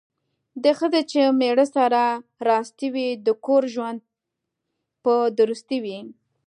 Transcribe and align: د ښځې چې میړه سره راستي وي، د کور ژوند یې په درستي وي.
د 0.63 0.65
ښځې 0.79 1.01
چې 1.11 1.21
میړه 1.39 1.65
سره 1.75 2.01
راستي 2.49 2.87
وي، 2.93 3.09
د 3.25 3.27
کور 3.45 3.63
ژوند 3.73 3.99
یې 4.01 4.07
په 5.03 5.13
درستي 5.39 5.77
وي. 5.83 5.99